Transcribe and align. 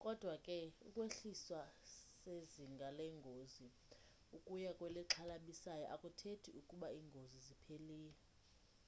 kodwa 0.07 0.35
ke 0.45 0.57
ukwehliswa 0.87 1.61
sezinga 2.21 2.87
lengozi 2.99 3.67
ukuya 4.37 4.71
kwelixhalabisayo 4.77 5.85
akuthethi 5.95 6.49
ukuba 6.59 6.87
ingozi 6.99 7.39
iphelile 7.55 8.13